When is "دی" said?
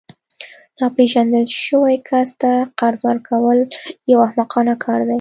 5.05-5.09